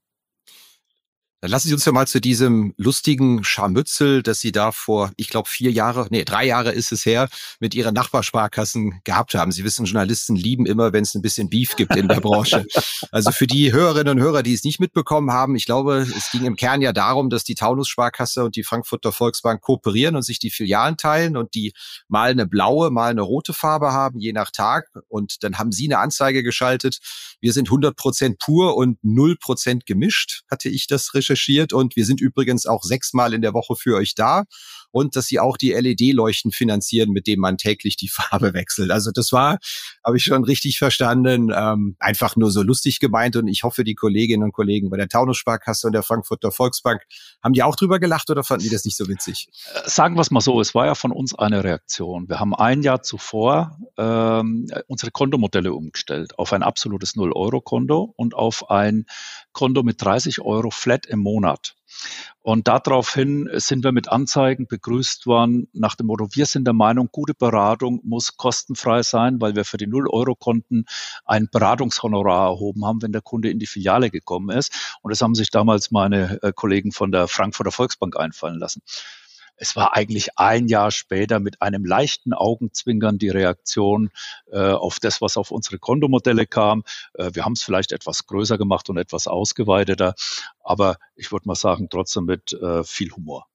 [1.39, 5.29] Dann lassen Sie uns ja mal zu diesem lustigen Scharmützel, dass Sie da vor, ich
[5.29, 9.51] glaube, vier Jahre, nee, drei Jahre ist es her, mit Ihren Nachbarsparkassen gehabt haben.
[9.51, 12.65] Sie wissen, Journalisten lieben immer, wenn es ein bisschen Beef gibt in der Branche.
[13.11, 16.45] Also für die Hörerinnen und Hörer, die es nicht mitbekommen haben, ich glaube, es ging
[16.45, 20.39] im Kern ja darum, dass die Taunus Sparkasse und die Frankfurter Volksbank kooperieren und sich
[20.39, 21.73] die Filialen teilen und die
[22.07, 24.89] mal eine blaue, mal eine rote Farbe haben, je nach Tag.
[25.07, 26.99] Und dann haben Sie eine Anzeige geschaltet.
[27.39, 31.95] Wir sind 100 Prozent pur und 0 Prozent gemischt, hatte ich das recherchiert recherchiert und
[31.95, 34.43] wir sind übrigens auch sechsmal in der Woche für euch da
[34.91, 38.91] und dass sie auch die LED-Leuchten finanzieren, mit denen man täglich die Farbe wechselt.
[38.91, 39.57] Also das war,
[40.03, 43.95] habe ich schon richtig verstanden, ähm, einfach nur so lustig gemeint und ich hoffe, die
[43.95, 47.01] Kolleginnen und Kollegen bei der Taunus-Sparkasse und der Frankfurter Volksbank
[47.43, 49.49] haben die auch drüber gelacht oder fanden die das nicht so witzig?
[49.73, 52.29] Äh, sagen wir es mal so, es war ja von uns eine Reaktion.
[52.29, 58.69] Wir haben ein Jahr zuvor ähm, unsere Kontomodelle umgestellt auf ein absolutes Null-Euro-Konto und auf
[58.69, 59.05] ein
[59.57, 61.75] Konto mit 30 Euro flat im Monat.
[62.43, 67.09] Und daraufhin sind wir mit Anzeigen begrüßt worden nach dem Motto, wir sind der Meinung,
[67.11, 70.85] gute Beratung muss kostenfrei sein, weil wir für die Null-Euro-Konten
[71.25, 74.99] ein Beratungshonorar erhoben haben, wenn der Kunde in die Filiale gekommen ist.
[75.01, 78.83] Und das haben sich damals meine äh, Kollegen von der Frankfurter Volksbank einfallen lassen.
[79.57, 84.11] Es war eigentlich ein Jahr später mit einem leichten Augenzwinkern die Reaktion
[84.51, 86.83] äh, auf das, was auf unsere Kontomodelle kam.
[87.15, 90.13] Äh, wir haben es vielleicht etwas größer gemacht und etwas ausgeweiteter,
[90.63, 93.47] aber ich würde mal sagen, trotzdem mit äh, viel Humor.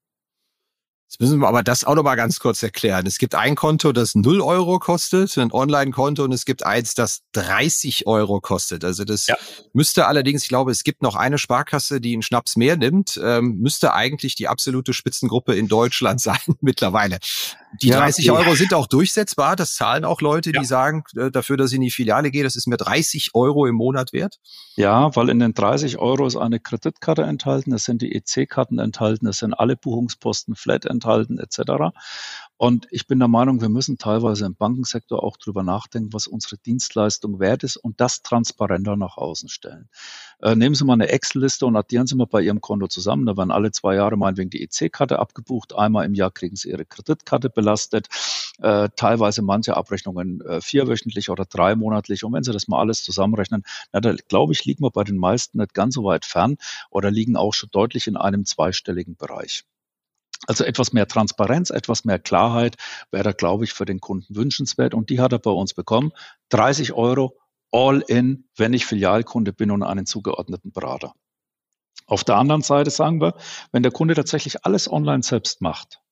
[1.12, 3.06] Jetzt müssen wir aber das auch noch mal ganz kurz erklären.
[3.06, 7.20] Es gibt ein Konto, das 0 Euro kostet, ein Online-Konto, und es gibt eins, das
[7.32, 8.82] 30 Euro kostet.
[8.82, 9.36] Also das ja.
[9.74, 13.58] müsste allerdings, ich glaube, es gibt noch eine Sparkasse, die einen Schnaps mehr nimmt, ähm,
[13.58, 17.18] müsste eigentlich die absolute Spitzengruppe in Deutschland sein mittlerweile.
[17.80, 18.44] Die ja, 30 okay.
[18.44, 19.56] Euro sind auch durchsetzbar.
[19.56, 20.60] Das zahlen auch Leute, ja.
[20.60, 23.66] die sagen, äh, dafür, dass ich in die Filiale gehe, das ist mir 30 Euro
[23.66, 24.38] im Monat wert.
[24.76, 29.26] Ja, weil in den 30 Euro ist eine Kreditkarte enthalten, es sind die EC-Karten enthalten,
[29.26, 31.94] es sind alle Buchungsposten flat enthalten etc.
[32.62, 36.58] Und ich bin der Meinung, wir müssen teilweise im Bankensektor auch drüber nachdenken, was unsere
[36.58, 39.88] Dienstleistung wert ist und das transparenter nach außen stellen.
[40.40, 43.26] Äh, nehmen Sie mal eine Excel-Liste und addieren Sie mal bei Ihrem Konto zusammen.
[43.26, 45.74] Da werden alle zwei Jahre meinetwegen die EC-Karte abgebucht.
[45.74, 48.06] Einmal im Jahr kriegen Sie Ihre Kreditkarte belastet.
[48.60, 52.22] Äh, teilweise manche Abrechnungen äh, vierwöchentlich oder dreimonatlich.
[52.22, 55.18] Und wenn Sie das mal alles zusammenrechnen, na, da glaube ich, liegen wir bei den
[55.18, 56.58] meisten nicht ganz so weit fern
[56.90, 59.64] oder liegen auch schon deutlich in einem zweistelligen Bereich.
[60.46, 62.76] Also etwas mehr Transparenz, etwas mehr Klarheit
[63.10, 64.94] wäre, glaube ich, für den Kunden wünschenswert.
[64.94, 66.12] Und die hat er bei uns bekommen.
[66.48, 67.38] 30 Euro
[67.70, 71.14] all in, wenn ich Filialkunde bin und einen zugeordneten Berater.
[72.06, 73.34] Auf der anderen Seite sagen wir,
[73.70, 76.02] wenn der Kunde tatsächlich alles online selbst macht,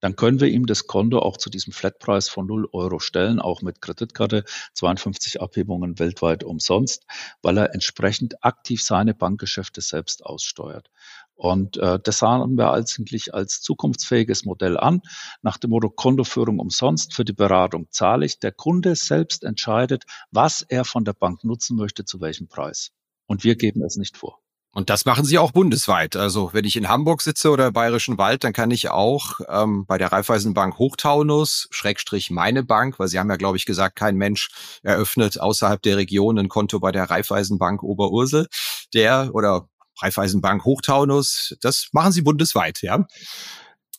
[0.00, 3.62] dann können wir ihm das Konto auch zu diesem Flatpreis von 0 Euro stellen, auch
[3.62, 7.06] mit Kreditkarte, 52 Abhebungen weltweit umsonst,
[7.42, 10.90] weil er entsprechend aktiv seine Bankgeschäfte selbst aussteuert.
[11.36, 15.02] Und äh, das sahen wir eigentlich als zukunftsfähiges Modell an,
[15.42, 18.38] nach dem Motto Kontoführung umsonst, für die Beratung zahle ich.
[18.40, 22.90] Der Kunde selbst entscheidet, was er von der Bank nutzen möchte, zu welchem Preis.
[23.26, 24.38] Und wir geben es nicht vor.
[24.72, 26.16] Und das machen sie auch bundesweit.
[26.16, 29.86] Also wenn ich in Hamburg sitze oder im Bayerischen Wald, dann kann ich auch ähm,
[29.86, 34.16] bei der Raiffeisenbank Hochtaunus, Schrägstrich meine Bank, weil sie haben ja, glaube ich, gesagt, kein
[34.16, 34.50] Mensch
[34.82, 38.48] eröffnet außerhalb der Region ein Konto bei der Raiffeisenbank Oberursel.
[38.92, 43.06] Der oder Raiffeisenbank Hochtaunus, das machen Sie bundesweit, ja?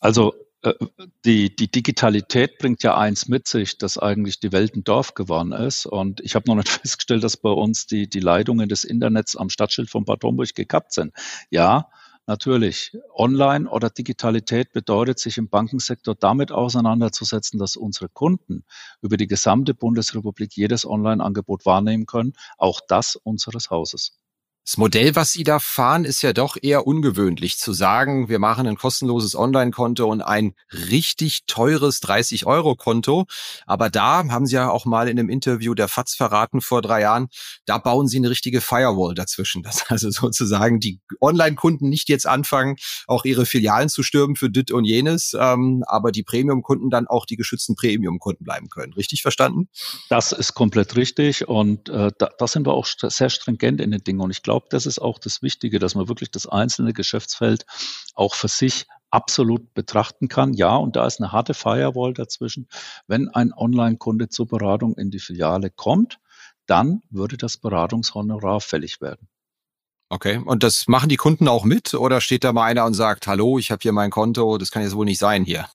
[0.00, 0.74] Also äh,
[1.24, 5.52] die, die Digitalität bringt ja eins mit sich, dass eigentlich die Welt ein Dorf geworden
[5.52, 5.86] ist.
[5.86, 9.50] Und ich habe noch nicht festgestellt, dass bei uns die, die Leitungen des Internets am
[9.50, 11.12] Stadtschild von Bad Homburg gekappt sind.
[11.50, 11.88] Ja,
[12.26, 12.92] natürlich.
[13.14, 18.64] Online oder Digitalität bedeutet, sich im Bankensektor damit auseinanderzusetzen, dass unsere Kunden
[19.00, 24.18] über die gesamte Bundesrepublik jedes Online-Angebot wahrnehmen können, auch das unseres Hauses.
[24.68, 28.66] Das Modell, was Sie da fahren, ist ja doch eher ungewöhnlich zu sagen, wir machen
[28.66, 33.24] ein kostenloses Online-Konto und ein richtig teures 30-Euro-Konto.
[33.64, 37.00] Aber da haben Sie ja auch mal in einem Interview der FATS verraten vor drei
[37.00, 37.28] Jahren,
[37.64, 39.62] da bauen Sie eine richtige Firewall dazwischen.
[39.68, 42.76] Dass also sozusagen die Online-Kunden nicht jetzt anfangen,
[43.06, 47.24] auch ihre Filialen zu stürmen für dit und jenes, ähm, aber die Premium-Kunden dann auch
[47.24, 48.92] die geschützten Premium-Kunden bleiben können.
[48.92, 49.70] Richtig verstanden?
[50.10, 54.04] Das ist komplett richtig und äh, da, da sind wir auch sehr stringent in den
[54.04, 54.20] Dingen.
[54.20, 57.64] Und ich glaube, glaube, das ist auch das Wichtige, dass man wirklich das einzelne Geschäftsfeld
[58.14, 60.52] auch für sich absolut betrachten kann.
[60.52, 62.68] Ja, und da ist eine harte Firewall dazwischen.
[63.06, 66.18] Wenn ein Online-Kunde zur Beratung in die Filiale kommt,
[66.66, 69.28] dann würde das Beratungshonorar fällig werden.
[70.10, 73.26] Okay, und das machen die Kunden auch mit oder steht da mal einer und sagt,
[73.26, 75.68] hallo, ich habe hier mein Konto, das kann jetzt wohl nicht sein hier?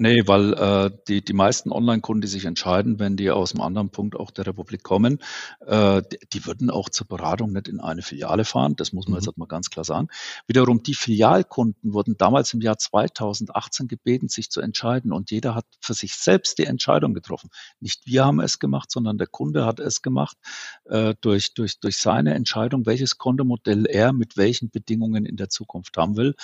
[0.00, 3.90] Nee, weil äh, die, die meisten Online-Kunden, die sich entscheiden, wenn die aus einem anderen
[3.90, 5.18] Punkt auch der Republik kommen,
[5.66, 8.76] äh, die, die würden auch zur Beratung nicht in eine Filiale fahren.
[8.76, 9.16] Das muss man mhm.
[9.18, 10.06] jetzt halt mal ganz klar sagen.
[10.46, 15.12] Wiederum, die Filialkunden wurden damals im Jahr 2018 gebeten, sich zu entscheiden.
[15.12, 17.50] Und jeder hat für sich selbst die Entscheidung getroffen.
[17.80, 20.36] Nicht wir haben es gemacht, sondern der Kunde hat es gemacht
[20.84, 25.96] äh, durch, durch, durch seine Entscheidung, welches Kontomodell er mit welchen Bedingungen in der Zukunft
[25.96, 26.36] haben will.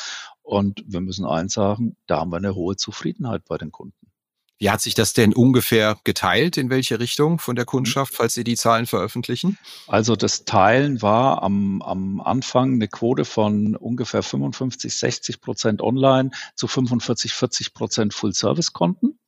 [0.44, 4.04] Und wir müssen eins sagen, da haben wir eine hohe Zufriedenheit bei den Kunden.
[4.58, 6.56] Wie hat sich das denn ungefähr geteilt?
[6.58, 9.58] In welche Richtung von der Kundschaft, falls Sie die Zahlen veröffentlichen?
[9.88, 16.30] Also das Teilen war am, am Anfang eine Quote von ungefähr 55, 60 Prozent online
[16.54, 19.18] zu 45, 40 Prozent Full-Service-Konten.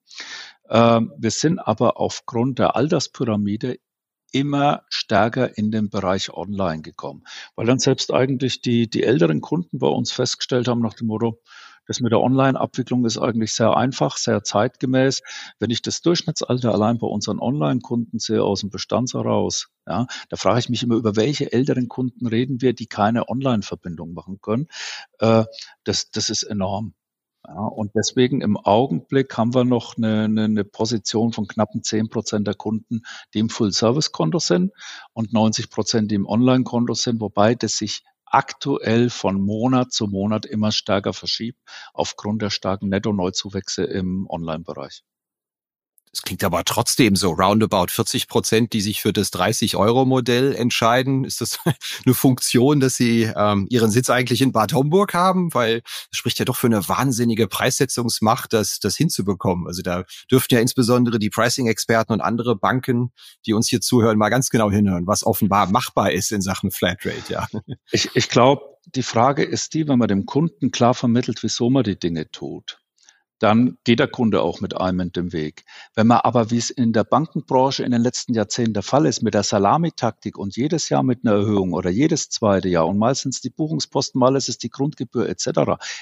[0.69, 3.79] Ähm, wir sind aber aufgrund der Alterspyramide
[4.39, 7.25] immer stärker in den Bereich Online gekommen,
[7.55, 11.41] weil dann selbst eigentlich die, die älteren Kunden bei uns festgestellt haben nach dem Motto,
[11.87, 15.23] das mit der Online-Abwicklung ist eigentlich sehr einfach, sehr zeitgemäß.
[15.61, 20.37] Wenn ich das Durchschnittsalter allein bei unseren Online-Kunden sehe aus dem Bestand heraus, ja, da
[20.37, 24.67] frage ich mich immer, über welche älteren Kunden reden wir, die keine Online-Verbindung machen können.
[25.21, 25.45] Äh,
[25.85, 26.95] das, das ist enorm.
[27.47, 32.09] Ja, und deswegen im Augenblick haben wir noch eine, eine, eine Position von knappen zehn
[32.09, 33.03] Prozent der Kunden,
[33.35, 34.73] die im Full-Service-Konto sind
[35.13, 40.45] und 90 Prozent, die im Online-Konto sind, wobei das sich aktuell von Monat zu Monat
[40.45, 41.61] immer stärker verschiebt
[41.95, 45.05] aufgrund der starken Netto-Neuzuwächse im Online-Bereich.
[46.17, 51.25] Es klingt aber trotzdem so roundabout 40 Prozent, die sich für das 30-Euro-Modell entscheiden.
[51.25, 51.59] Ist das
[52.07, 55.53] eine Funktion, dass Sie ähm, Ihren Sitz eigentlich in Bad Homburg haben?
[55.53, 59.67] Weil es spricht ja doch für eine wahnsinnige Preissetzungsmacht, das, das hinzubekommen.
[59.67, 63.13] Also da dürften ja insbesondere die Pricing-Experten und andere Banken,
[63.45, 67.31] die uns hier zuhören, mal ganz genau hinhören, was offenbar machbar ist in Sachen Flatrate.
[67.31, 67.47] Ja.
[67.93, 71.85] Ich, ich glaube, die Frage ist die, wenn man dem Kunden klar vermittelt, wieso man
[71.85, 72.79] die Dinge tut
[73.39, 75.65] dann geht der Kunde auch mit einem in den Weg.
[75.95, 79.23] Wenn man aber, wie es in der Bankenbranche in den letzten Jahrzehnten der Fall ist,
[79.23, 83.41] mit der Salamitaktik und jedes Jahr mit einer Erhöhung oder jedes zweite Jahr und meistens
[83.41, 85.49] die Buchungsposten, mal ist es die Grundgebühr etc.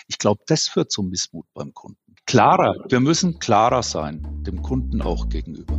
[0.06, 1.98] Ich glaube, das führt zum Missmut beim Kunden.
[2.26, 5.78] Klarer, wir müssen klarer sein, dem Kunden auch gegenüber.